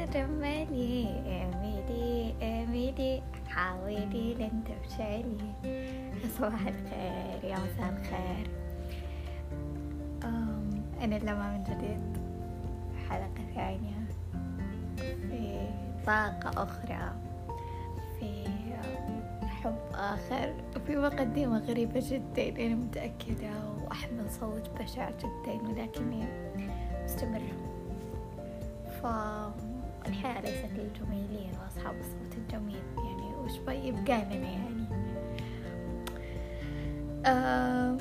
[0.00, 5.36] تتجملي اعملي اعملي حاولي لن تفشلي
[6.38, 8.50] صباح الخير يا مساء الخير
[11.04, 12.18] أنا لما من جديد
[13.08, 14.06] حلقة ثانية
[14.96, 15.68] في
[16.06, 17.12] طاقة أخرى
[18.20, 18.44] في
[19.62, 23.50] حب آخر وفي مقدمة غريبة جدا أنا متأكدة
[23.84, 26.24] وأحمل صوت بشع جدا ولكني
[27.04, 27.52] مستمرة
[30.04, 34.86] فالحياة ليست للجميلين وأصحاب الصوت الجميل يعني وش يبقى لنا يعني
[37.26, 37.98] آم،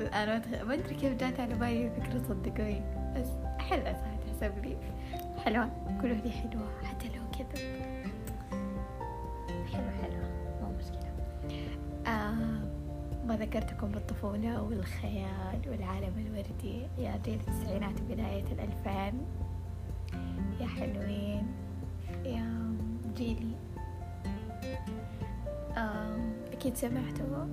[0.00, 2.82] الآن ما أدري- كيف جات على بالي الفكرة صدقوني
[3.16, 3.28] بس
[3.58, 4.76] حلوة صراحة تحسب لي.
[5.44, 5.70] حلوة.
[6.02, 7.73] كله لي حلوة حتى لو كذا.
[13.44, 16.86] ذكرتكم بالطفولة والخيال والعالم الوردي.
[16.98, 19.26] يا جيل التسعينات وبداية الألفين.
[20.60, 21.46] يا حلوين.
[22.24, 22.76] يا
[23.16, 23.54] جيلي.
[26.52, 27.46] أكيد سمعتوا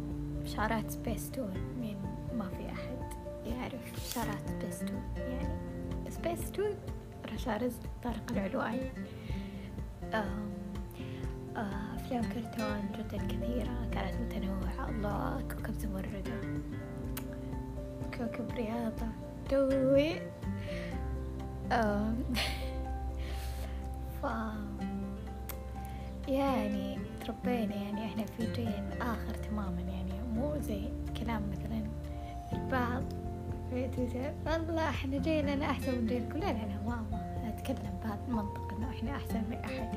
[0.45, 1.95] شعارات سبيس تون من
[2.38, 3.14] ما في أحد
[3.45, 5.59] يعرف شعارات سبيس تون يعني
[6.09, 6.75] سبيس تون
[7.34, 8.92] رشا رزق طارق العلواني
[11.55, 14.89] أفلام كرتون جدا كثيرة كانت متنوعة.
[14.89, 16.41] الله كوكب زمردة
[18.17, 19.07] كوكب رياضة.
[21.72, 22.16] آم،
[24.22, 24.25] ف
[26.27, 30.11] يعني تربينا يعني إحنا في جيل آخر تماما يعني.
[30.35, 30.81] مو زي
[31.19, 31.84] كلام مثلا
[32.53, 33.03] البعض.
[33.69, 38.19] في تويتر والله إحنا جيلنا أحسن من جيلكم لا لا لا ما ما أتكلم بهذا
[38.28, 39.90] المنطق إنه إحنا أحسن من أحد.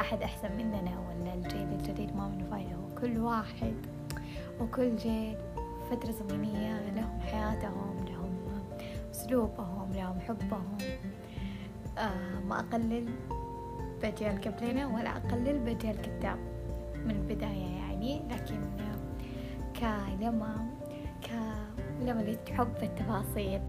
[0.00, 2.76] أحد أحسن مننا ولا الجيل الجديد ما منه فايدة.
[2.78, 3.74] وكل واحد
[4.60, 5.36] وكل جيل
[5.90, 8.30] فترة زمنية لهم حياتهم لهم
[9.10, 10.78] أسلوبهم لهم حبهم.
[11.98, 13.08] آه ما أقلل
[14.02, 16.38] بأجيال قبلنا ولا أقلل بأجيال قدام
[17.04, 18.22] من البداية يعني.
[18.30, 18.60] لكن
[19.80, 20.66] كلما
[22.00, 23.60] كلما اللي تحب التفاصيل.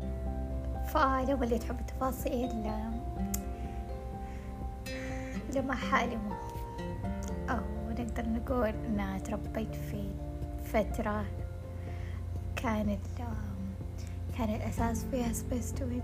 [0.87, 2.49] فلما اللي تحب التفاصيل
[5.55, 6.37] لما حالمة
[7.49, 10.03] أو نقدر نقول أنها تربيت في
[10.65, 11.25] فترة
[12.55, 12.99] كانت
[14.37, 16.03] كان الأساس فيها سبيس تون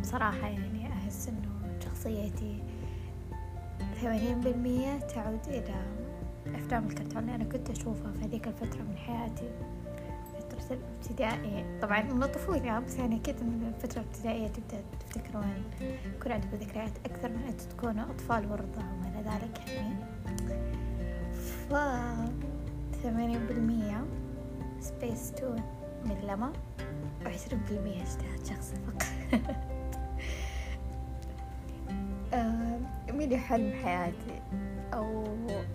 [0.00, 2.62] بصراحة يعني أحس أنه شخصيتي
[4.00, 5.74] ثمانين بالمية تعود إلى
[6.54, 9.50] أفلام الكرتون اللي أنا كنت أشوفها في هذيك الفترة من حياتي.
[10.60, 15.64] فترة الابتدائي طبعا من الطفولة بس يعني أكيد من الفترة الابتدائية تبدأ تفتكرون
[16.16, 19.96] يكون عندكم ذكريات أكثر من أن تكونوا أطفال ورضع وما إلى ذلك يعني.
[21.70, 21.74] ف
[23.02, 24.04] ثمانين بالمية
[24.80, 25.62] سبيس تون
[26.04, 26.52] من لما
[27.24, 29.02] وعشرين بالمية اجتهاد شخصي فقط.
[32.34, 32.78] آه،
[33.12, 34.42] مين حلم حياتي
[34.94, 35.24] أو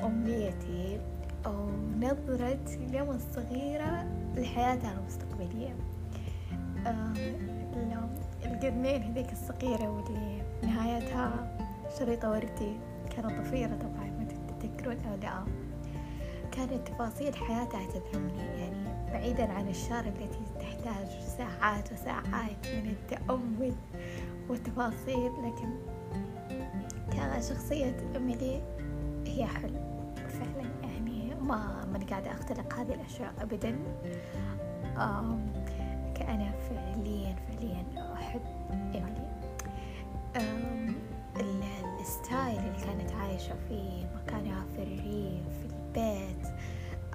[0.03, 1.00] أمنيتي
[1.46, 1.69] أو
[2.00, 2.57] نظرة
[2.94, 5.75] لما الصغيرة لحياتها المستقبلية.
[6.88, 7.62] آه، ال-
[8.46, 11.57] القرنين هذيك الصغيرة واللي نهايتها
[12.00, 12.75] شريطة وردي
[13.16, 14.28] كانت ضفيرة طبعا ما
[14.59, 15.44] تتذكرون أو لا.
[16.52, 23.73] كانت تفاصيل حياتها تدعمني يعني بعيدا عن الشارع التي تحتاج ساعات وساعات من التأمل
[24.50, 25.69] والتفاصيل لكن
[27.12, 28.62] كان شخصية إيميلي
[29.28, 29.91] هي حلم
[31.41, 33.79] ما ماني قاعدة أختلق هذه الأشياء أبدا.
[36.16, 38.41] كأنا فعليا فعليا أحب
[41.40, 46.47] ال- ال style اللي كانت عايشة فيه مكانها في الريف في البيت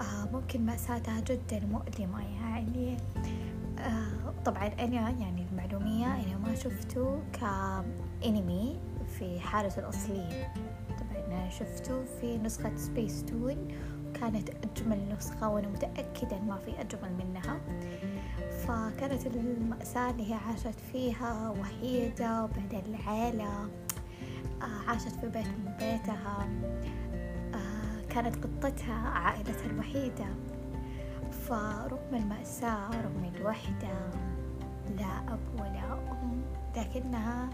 [0.01, 2.97] آه ممكن مأساتها جدا مؤلمة يعني.
[3.79, 8.77] آه طبعا أنا يعني المعلومية أنا ما شفته كأنمي
[9.19, 10.53] في حالته الأصلية.
[10.89, 13.69] طبعا أنا شفته في نسخة سبيس تون
[14.21, 17.61] كانت أجمل نسخة وأنا متأكدة ما في أجمل منها.
[18.67, 23.69] فكانت المأساة اللي هي عاشت فيها وحيدة وبعدين العيلة
[24.63, 26.49] آه، عاشت في بيت من بيتها.
[27.55, 30.27] آه، كانت قطتها عائلتها الوحيدة.
[31.31, 34.11] فرغم المأساة رغم الوحدة
[34.99, 36.43] لا أب ولا أم
[36.77, 37.51] لكنها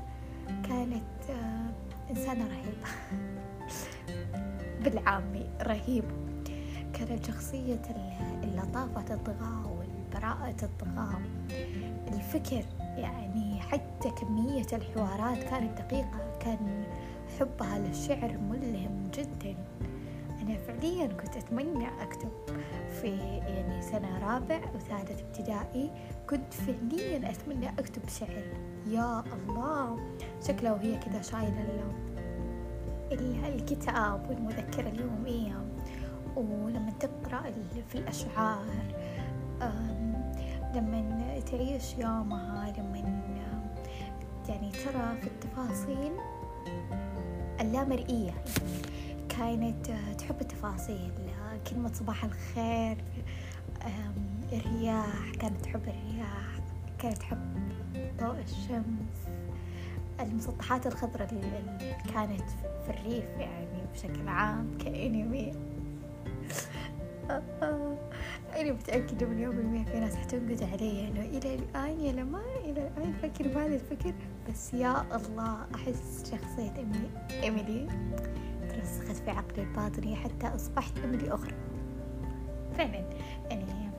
[0.49, 1.71] كانت آه،
[2.11, 2.89] إنسانة رهيبة.
[4.85, 6.32] بالعامي رهيبة
[6.95, 11.15] كانت شخصية ال- اللطافة تطغى والبراءة تطغى
[12.13, 12.65] الفكر
[12.97, 16.85] يعني حتى كمية الحوارات كانت دقيقة كان
[17.41, 19.55] حبها للشعر ملهم جدا.
[20.43, 22.31] أنا فعليا كنت أتمنى أكتب
[23.01, 25.91] في يعني سنة رابع وثالث ابتدائي
[26.31, 28.45] كنت فعليا أتمنى أكتب شعر.
[28.87, 29.99] يا الله
[30.49, 31.93] شكله وهي كذا شايلة
[33.49, 35.72] الكتاب والمذكرة اليومية.
[36.51, 37.43] ولما تقرأ
[37.89, 38.65] في الأشعار
[40.75, 42.99] لما تعيش يومها لما
[44.49, 46.13] يعني ترى في التفاصيل
[47.61, 48.35] اللامرئية.
[49.29, 49.87] كانت
[50.19, 51.13] تحب التفاصيل
[51.71, 52.97] كلمة صباح الخير
[54.53, 56.59] الرياح كانت تحب الرياح
[56.99, 57.39] كانت تحب
[58.21, 59.29] ضوء الشمس
[60.21, 62.51] المسطحات الخضراء اللي كانت
[62.87, 65.53] في الريف يعني بشكل عام كأنمي
[67.31, 73.13] أنا متأكدة مليون بالمية في ناس حتنقد علي إنه إلى الآن يا لما إلى الآن
[73.13, 74.15] فكر بهذا الفكر
[74.49, 77.09] بس يا الله أحس شخصية إيميلي
[77.43, 77.89] إيميلي
[78.69, 81.55] ترسخت في عقلي الباطني حتى أصبحت إيميلي أخرى.
[82.77, 83.05] فعلا
[83.51, 83.91] يعني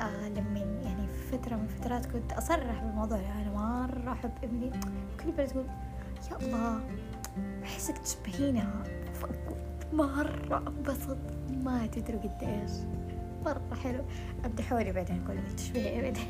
[0.00, 4.70] آه لما يعني في فترة من فترات كنت أصرح بالموضوع يعني أنا مرة أحب إيميلي
[5.20, 5.66] كل مرة تقول
[6.30, 6.80] يا الله
[7.64, 8.84] أحسك تشبهينها.
[9.92, 11.16] مرة أنبسط.
[11.64, 12.70] ما تدروا قد إيش.
[13.44, 14.04] مرة حلو.
[14.44, 16.26] امدحوني بعدين أقول لي تشبهي بعدين.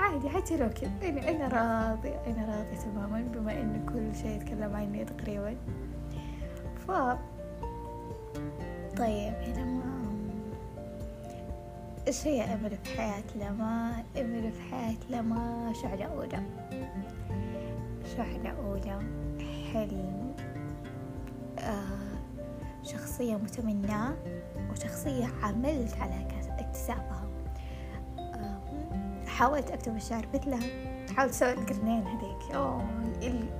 [0.00, 0.90] عادي حتى كذا.
[1.02, 5.56] أنا أنا راضي أنا راضي تماما بما إن كل شيء يتكلم عني تقريبا.
[6.86, 6.90] ف
[8.96, 9.96] طيب هنا ما
[12.06, 16.42] إيش هي أمل في حياة لما؟ أمل في حياة لما؟ شعلة أولى.
[18.16, 18.98] شعلة أولى.
[19.72, 20.34] حلم.
[21.58, 22.05] آه
[22.86, 24.14] شخصية متمناه
[24.70, 26.26] وشخصية عملت على
[26.58, 27.28] اكتسابها.
[29.26, 30.60] حاولت أكتب الشعر مثلها.
[31.16, 32.54] حاولت أسوي القرنين هذيك.
[32.54, 32.84] أوه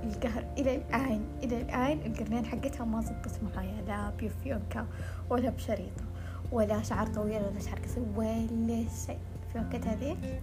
[0.03, 3.81] القهر إلى الآن إلى الآن القرنين حقتها ما زبطت معايا.
[3.81, 4.87] لا بفيونكا
[5.29, 6.03] ولا بشريطة
[6.51, 9.19] ولا شعر طويل ولا شعر قصير ولا شيء.
[9.53, 10.41] فيونكة هذيك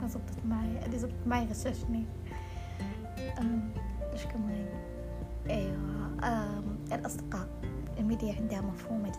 [0.00, 2.04] ما زبطت معي اللي زبط معي غششني.
[4.12, 4.66] إيش كمان؟
[5.50, 5.76] أيوه
[6.92, 7.48] الأصدقاء.
[7.98, 9.12] الميديا عندها مفهوم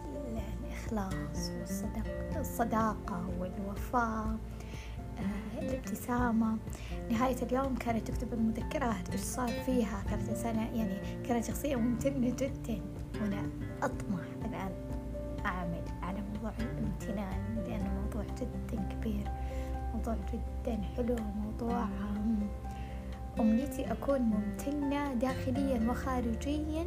[0.63, 4.37] الإخلاص والصداقة الصداقة والوفاء
[5.17, 6.57] آه، الابتسامة.
[7.11, 10.03] نهاية اليوم كانت تكتب المذكرات إيش صار فيها.
[10.09, 12.81] كانت إنسانة يعني كانت شخصية ممتنة جدا.
[13.21, 13.49] وأنا
[13.83, 14.71] أطمح الآن
[15.45, 19.31] أعمل على موضوع الامتنان لأنه موضوع جدا كبير
[19.93, 21.87] موضوع جدا حلو موضوع
[23.39, 26.85] أمنيتي أكون ممتنة داخليا وخارجيا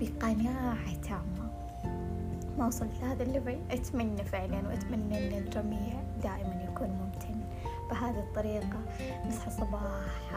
[0.00, 1.50] بقناعة تامة.
[2.58, 3.58] ما وصلت لهذا الليفل.
[3.70, 7.40] أتمنى فعلا وأتمنى أن الجميع دائما يكون ممتن
[7.90, 8.78] بهذه الطريقة.
[9.26, 10.30] نصحى الصباح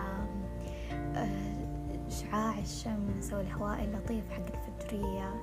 [2.10, 5.34] شعاع الشمس والهواء اللطيف حق الفجرية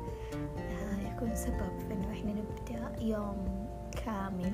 [0.58, 3.67] آه، يكون سبب في إنه إحنا نبدأ يوم
[4.05, 4.53] كامل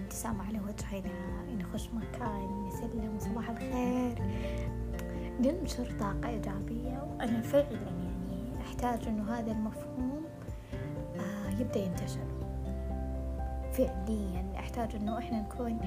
[0.00, 4.22] ابتسامة على وجهنا نخش مكان نسلم صباح الخير.
[5.42, 10.22] ننشر طاقة إيجابية وأنا فعلا يعني أحتاج إنه هذا المفهوم
[11.16, 12.26] آه يبدأ ينتشر.
[13.72, 15.78] فعليا أحتاج إنه إحنا نكون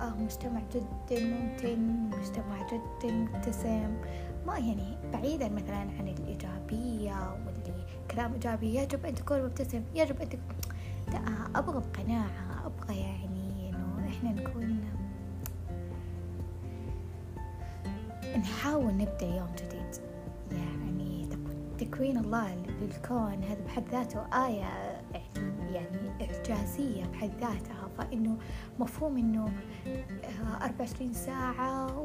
[0.00, 3.96] آه مجتمع جدا ممتن مجتمع جدا مبتسم.
[4.46, 10.28] ما يعني بعيدا مثلا عن الإيجابية واللي كلام إيجابي يجب أن تكون مبتسم يجب أن
[10.28, 10.56] تكون
[11.12, 11.20] لا
[11.58, 14.80] أبغى بقناعة أبغى يعني إنه إحنا نكون
[18.38, 20.02] نحاول نبدأ يوم جديد.
[20.52, 21.28] يعني
[21.78, 24.98] تكوين الله للكون هذا بحد ذاته آية
[25.72, 27.88] يعني إعجازية بحد ذاتها.
[27.98, 28.36] فإنه
[28.78, 29.48] مفهوم إنه
[29.86, 31.98] آه، أربعة وعشرين ساعة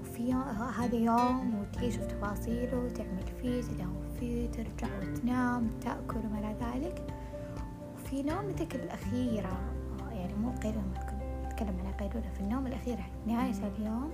[0.00, 0.32] وفي
[0.78, 7.02] هذا يوم وتعيش في تفاصيله وتعمل فيه تداوم فيه ترجع وتنام تأكل وما إلى ذلك.
[7.94, 9.58] وفي نومتك الأخيرة
[10.00, 14.10] آه، يعني مو قيلولة نتكلم عن قيلولة في النوم الأخير نهاية اليوم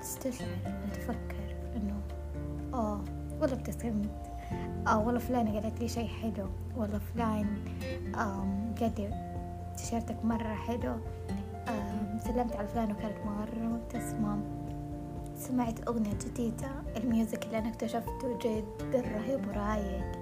[0.00, 0.48] تستشعر
[0.94, 2.00] تفكر إنه
[2.74, 3.00] آه
[3.40, 4.10] والله ابتسمت
[4.86, 6.48] آه والله فلانة قالت لي شي حلو.
[6.76, 7.46] والله فلان
[8.14, 9.10] قال لي
[9.76, 10.96] تيشيرتك مرة حلو.
[12.24, 14.38] سلمت على فلان وكانت مرة مبتسمة.
[15.38, 16.68] سمعت أغنية جديدة.
[16.96, 20.12] الميوزك اللي أنا اكتشفته جدا رهيب ورايق.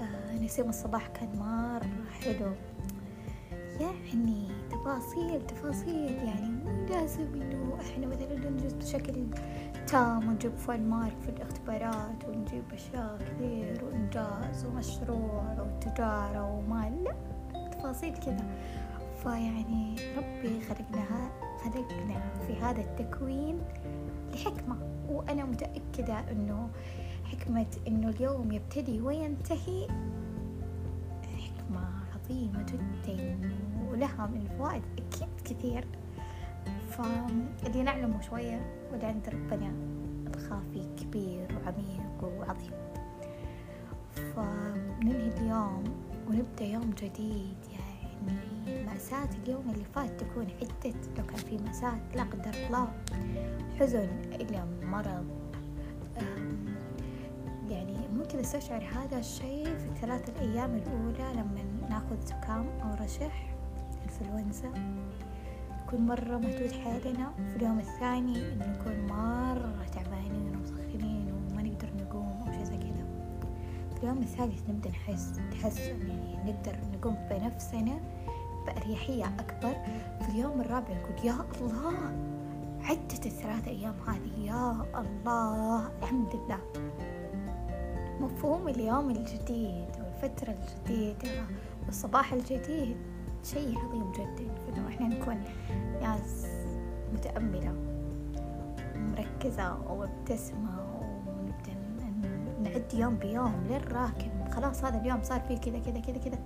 [0.00, 2.52] آه نسيم الصباح كان مرة حلو.
[3.80, 9.26] يعني تفاصيل تفاصيل يعني مو لازم إنه إحنا مثلا ننجز بشكل
[9.86, 17.14] تام ونجيب فول مارك في الاختبارات ونجيب أشياء كثير وإنجاز ومشروع وتجارة ومال لا
[17.68, 18.46] تفاصيل كذا.
[19.22, 21.30] فيعني ربي خلقنا
[21.64, 23.58] خلقنا في هذا التكوين
[24.34, 24.76] لحكمة.
[25.08, 26.68] وأنا متأكدة أنه
[27.24, 29.88] حكمة إنه اليوم يبتدي وينتهي.
[31.22, 33.38] حكمة عظيمة جدا.
[33.96, 35.86] ولها من الفوائد أكيد كثير.
[36.90, 38.60] فاللي نعلمه شوية
[38.92, 39.72] واللي عند ربنا
[40.26, 42.72] الخافي كبير وعميق وعظيم.
[44.14, 45.84] فننهي اليوم
[46.28, 47.56] ونبدأ يوم جديد.
[47.72, 52.88] يعني مأساة اليوم اللي فات تكون عدة لو كان في مأساة لا قدر الله
[53.80, 55.26] حزن إلى مرض.
[57.68, 63.55] يعني ممكن استشعر هذا الشيء في الثلاث الأيام الأولى لما ناخذ زكام أو رشح.
[64.20, 64.68] إنفلونزا
[65.82, 72.52] نكون مرة مهدود حالنا في اليوم الثاني نكون مرة تعبانين ومسخنين وما نقدر نقوم أو
[72.52, 73.06] شيء زي كذا.
[73.94, 78.00] في اليوم الثالث نبدأ نحس نتحسن يعني نقدر نقوم بنفسنا
[78.66, 79.74] بأريحية أكبر.
[80.22, 81.94] في اليوم الرابع نقول يا الله
[82.84, 86.58] عدت الثلاثة أيام هذه يا الله الحمد لله.
[88.20, 91.44] مفهوم اليوم الجديد والفترة الجديدة
[91.86, 92.96] والصباح الجديد.
[93.52, 95.44] شيء عظيم جدا فإنه إحنا نكون
[96.02, 96.46] ناس
[97.12, 97.74] متأملة
[98.96, 100.86] ومركزة ومبتسمة
[101.26, 101.74] ونبدأ
[102.62, 104.48] نعد يوم بيوم للراكب.
[104.50, 106.38] خلاص هذا اليوم صار فيه كذا كذا كذا كذا.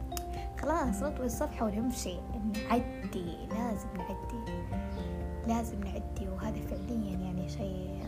[0.60, 4.52] خلاص نطوي الصفحة ونمشي نعدي لازم نعدي
[5.46, 6.28] لازم نعدي.
[6.28, 8.00] وهذا فعليا يعني شيء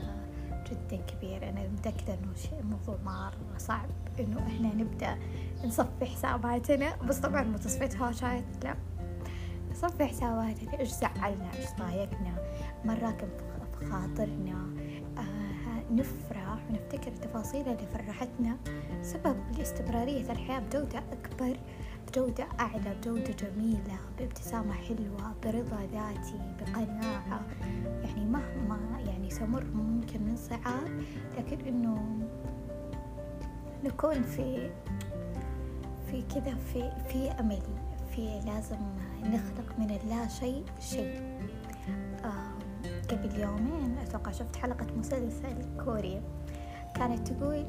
[0.70, 1.48] جدا كبير.
[1.48, 3.88] أنا متأكدة إنه شيء موضوع مرة صعب
[4.20, 5.18] إنه إحنا نبدأ
[5.64, 6.96] نصفي حساباتنا.
[6.96, 8.74] بس طبعا مو تصفية هاشات لا.
[9.70, 12.34] نصفي حساباتنا إيش زعلنا إيش ضايقنا
[12.84, 13.28] مراكم
[13.80, 14.66] في خاطرنا
[15.18, 18.56] آه نفرح ونفتكر التفاصيل اللي فرحتنا.
[19.02, 21.56] سبب لاستمرارية الحياة بجودة أكبر.
[22.12, 27.42] بجودة أعلى بجودة جميلة بابتسامة حلوة برضا ذاتي بقناعة.
[28.04, 31.02] يعني مهما يعني سمر ممكن من صعاب
[31.38, 32.18] لكن إنه
[33.84, 34.70] نكون في
[36.10, 37.62] في كذا في في أمل
[38.10, 38.78] في لازم
[39.22, 41.38] نخلق من اللا شيء شيء.
[43.10, 46.22] قبل يومين أتوقع شفت حلقة مسلسل كوري
[46.94, 47.66] كانت تقول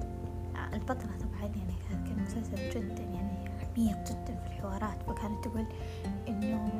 [0.73, 1.73] البطلة طبعا يعني
[2.05, 3.12] كان مسلسل جدا.
[3.77, 5.65] عميق جدا في الحوارات فكانت تقول
[6.27, 6.71] إنه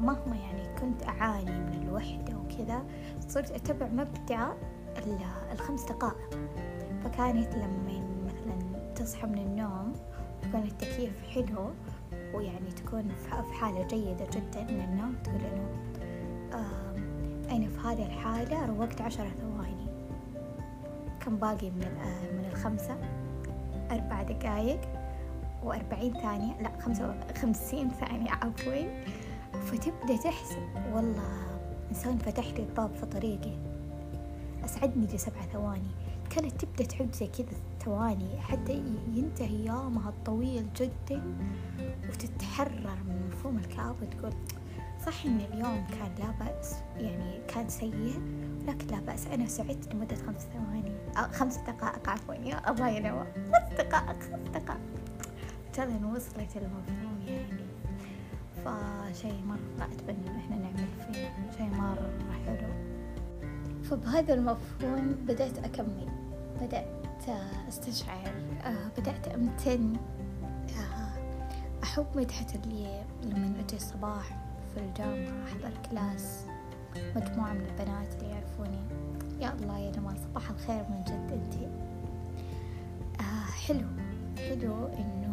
[0.00, 2.82] مهما يعني كنت أعاني من الوحدة وكذا
[3.28, 4.56] صرت أتبع مبدأ
[5.52, 6.30] الخمس دقائق.
[7.04, 9.92] فكانت لما مثلا تصحى من النوم
[10.44, 11.70] يكون التكييف حلو
[12.34, 15.68] ويعني تكون في حالة جيدة جدا من النوم تقول إنه
[17.50, 19.86] أنا في هذه الحالة روقت عشرة ثواني.
[21.20, 21.88] كم باقي من
[22.32, 22.96] من الخمسة؟
[23.90, 24.80] أربع دقايق.
[25.64, 29.02] وأربعين ثانية لا خمسة خمسين ثانية عفوا.
[29.52, 30.68] فتبدأ تحسب.
[30.92, 33.52] والله إنسان فتح لي الباب في طريقي.
[34.64, 35.90] أسعدني لسبع ثواني.
[36.30, 38.82] كانت تبدأ تعد زي كذا ثواني حتى
[39.14, 41.22] ينتهي يومها الطويل جدا
[42.08, 44.32] وتتحرر من مفهوم الكآبة وتقول
[45.06, 48.22] صح إن اليوم كان لا بأس يعني كان سيء
[48.66, 49.26] لكن لا بأس.
[49.26, 54.20] أنا سعدت لمدة خمس ثواني أو خمس دقائق عفوا يا الله يا نوا خمس دقائق
[54.22, 54.80] خمس دقائق.
[55.72, 57.70] فعلا وصلت المفهوم يعني.
[58.64, 61.28] فشيء مرة أتمنى إن إحنا نعمل فيه.
[61.56, 62.10] شيء مرة
[62.46, 62.68] حلو.
[63.82, 66.08] فبهذا المفهوم بدأت أكمل.
[66.60, 67.28] بدأت
[67.68, 68.32] أستشعر.
[68.98, 69.96] بدأت أمتن.
[71.82, 74.38] أحب مدحة اللي لما أجي الصباح
[74.74, 76.46] في الجامعة أحضر كلاس
[77.16, 78.80] مجموعة من البنات اللي يعرفوني.
[79.40, 81.68] يا الله يا نمال صباح الخير من جد أنتي.
[83.20, 83.86] آه حلو.
[84.38, 85.29] حلو إنه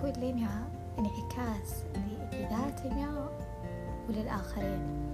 [0.00, 1.84] يكون لنا انعكاس
[2.32, 3.28] لذاتنا
[4.08, 5.10] وللآخرين.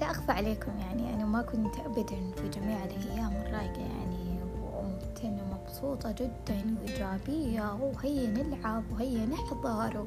[0.00, 4.40] لا أخفى عليكم يعني أنا ما كنت أبدا في جميع الأيام الرايقة يعني
[4.74, 10.04] وممتنة ومبسوطة جدا وإيجابية وهيا نلعب وهيا نحضر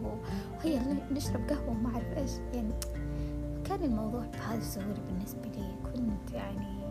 [0.59, 2.31] وهيا نشرب قهوة وما أعرف إيش.
[2.53, 2.73] يعني
[3.65, 5.75] كان الموضوع بهذا السهولة بالنسبة لي.
[5.83, 6.85] كنت يعني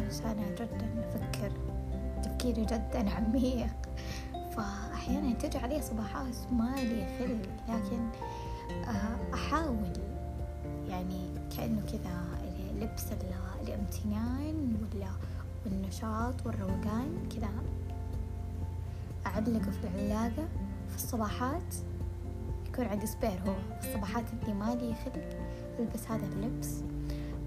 [0.00, 1.52] إنسانة جدا أفكر
[2.22, 3.76] تفكيري جدا عميق.
[4.56, 8.08] فأحيانا تجي علي صباحات ما لي خل لكن
[9.34, 9.92] أحاول
[10.88, 12.26] يعني كأنه كذا
[12.80, 13.04] لبس
[13.62, 15.08] الامتنان ولا
[15.64, 17.50] والنشاط والروقان كذا.
[19.26, 20.48] أعلقه في العلاقة
[20.88, 21.74] في الصباحات
[22.68, 25.28] يكون عندي سبير هو في الصباحات اللي مالي خلق
[25.78, 26.82] ألبس هذا اللبس.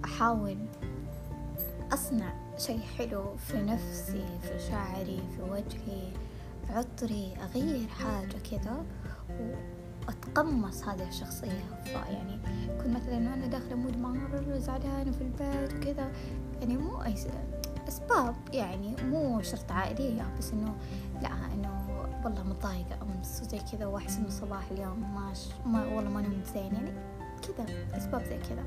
[0.06, 0.58] أحاول
[1.94, 6.12] أصنع شيء حلو في نفسي في شعري في وجهي.
[6.70, 8.86] عطري أغير حاجة كذا
[10.08, 11.82] وأتقمص هذه الشخصية.
[11.84, 16.12] فيعني يكون مثلا أنا داخلة مود مرة زعلانة في البيت وكذا
[16.62, 17.16] يعني مو أي
[17.88, 20.76] أسباب يعني مو شرط عائلية بس إنه
[21.22, 21.80] لا إنه
[22.26, 26.74] والله متضايقة أمس وزي كذا وأحس إنه صباح اليوم ماش ما والله ما نمت زين
[26.74, 26.92] يعني
[27.42, 27.66] كذا
[27.98, 28.64] أسباب زي كذا.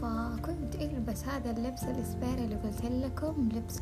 [0.00, 3.80] فكنت ألبس هذا اللبس الإسباري اللي قلت لكم لبس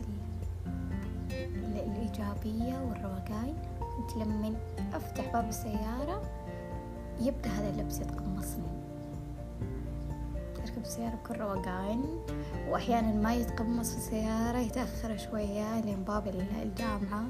[1.57, 3.55] الإيجابية والروقان
[3.97, 4.55] كنت لما
[4.93, 6.23] أفتح باب السيارة
[7.21, 8.81] يبدأ هذا اللبس يتقمصني
[10.71, 12.05] أركب السيارة بكل روقان
[12.69, 16.29] وأحيانا ما يتقمص في السيارة يتأخر شوية لين باب
[16.63, 17.25] الجامعة.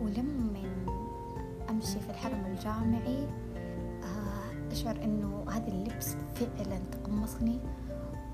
[0.00, 0.62] ولما
[1.70, 3.26] أمشي في الحرم الجامعي
[4.02, 7.58] آه، أشعر إنه هذا اللبس فعلا تقمصني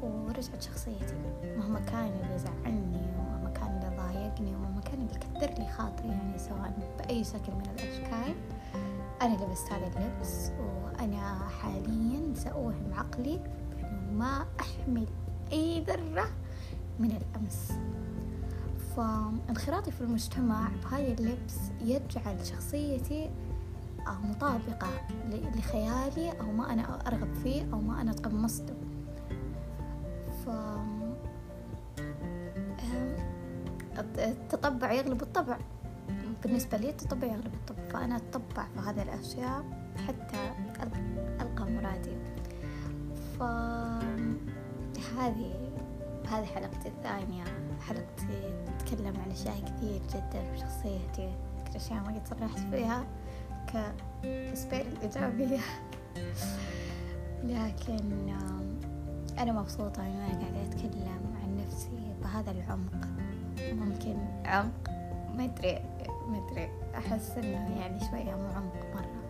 [0.03, 1.15] ورجعت شخصيتي.
[1.57, 3.07] مهما كان اللي زعلني
[4.41, 7.63] ومهما كان اللي ضايقني ومهما كان اللي كثر لي خاطري يعني سواء بأي شكل من
[7.71, 8.35] الأشكال.
[9.23, 13.41] أنا لبست هذا اللبس وأنا حاليا سأوهم عقلي
[13.77, 15.07] بأنه ما أحمل
[15.53, 16.27] أي ذرة
[16.99, 17.73] من الأمس.
[18.97, 23.31] فانخراطي في المجتمع بهذا اللبس يجعل شخصيتي
[24.07, 24.89] آه، مطابقة
[25.31, 28.75] لخيالي أو ما أنا أرغب فيه أو ما أنا تقمصته.
[34.19, 35.59] التطبع يغلب الطبع.
[36.43, 37.89] بالنسبة لي التطبع يغلب الطبع.
[37.93, 39.65] فأنا أتطبع في هذه الأشياء
[40.09, 40.53] حتى
[41.41, 42.17] ألقى مرادي.
[43.39, 44.35] فهذه
[46.29, 47.45] هذه حلقتي الثانية.
[47.81, 51.35] حلقتي تتكلم عن أشياء كثير جدا في شخصيتي.
[51.77, 53.05] أشياء ما قد صرحت فيها
[54.23, 55.61] كسبير الإيجابية
[57.55, 58.37] لكن
[59.39, 63.14] أنا مبسوطة إنه أنا قاعدة أتكلم عن نفسي بهذا العمق.
[63.73, 64.91] ممكن عمق.
[65.37, 65.79] ما أدري
[66.29, 66.69] ما أدري.
[66.97, 69.25] أحس إنه يعني شوية مو عمق مرة.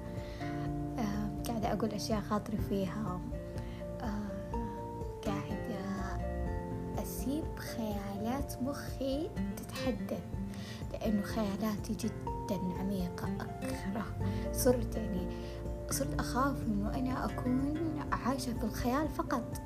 [0.98, 3.20] آه قاعدة أقول أشياء خاطري فيها.
[4.00, 4.54] آه
[5.26, 5.84] قاعدة
[7.02, 10.24] أسيب خيالات مخي تتحدث
[10.92, 13.28] لأنه خيالاتي جدا عميقة
[13.62, 14.04] أكره.
[14.52, 15.26] صرت يعني
[15.90, 17.74] صرت أخاف إنه أنا أكون
[18.12, 19.60] عايشة في الخيال فقط.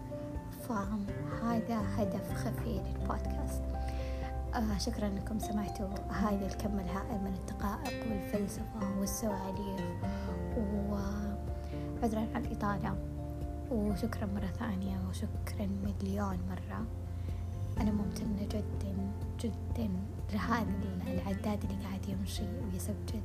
[0.69, 3.63] فهذا هدف خفي للبودكاست.
[4.55, 9.81] آه شكرا انكم سمعتوا هذا الكم الهائل من الدقائق والفلسفة والسواليف
[10.59, 12.97] وعذرا عن الإطالة
[13.71, 16.87] وشكرا مرة ثانية وشكرا مليون مرة.
[17.81, 18.95] أنا ممتنة جدا
[19.41, 19.89] جدا
[20.33, 20.67] لهذا
[21.07, 23.23] العداد اللي قاعد يمشي ويسجل.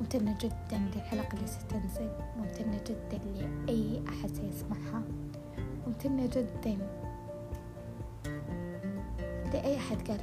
[0.00, 2.10] ممتنة جدا للحلقة اللي ستنزل.
[2.38, 5.02] ممتنة جدا لأي أحد سيسمعها.
[5.86, 6.78] ممتنة جدا
[9.52, 10.20] لأي أحد قال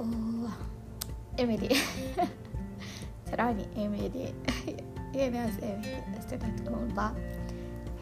[0.00, 0.50] أوه
[1.38, 1.68] إيميلي.
[3.26, 4.34] تراني إيميلي.
[5.14, 6.18] يا ناس إيميلي.
[6.18, 7.14] استنى بعض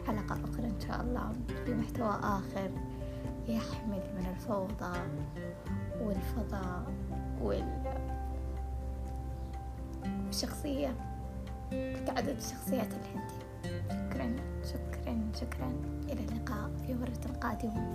[0.07, 1.33] حلقة أخرى إن شاء الله.
[1.67, 2.71] بمحتوى آخر
[3.47, 4.99] يحمل من الفوضى
[6.01, 6.83] والفضاء
[10.27, 10.95] والشخصية.
[12.07, 13.49] قعدة الشخصيات الهندية
[13.89, 14.35] شكرا.
[14.63, 15.31] شكرا.
[15.35, 15.73] شكرا.
[16.09, 17.93] إلى اللقاء في مرة قادمة.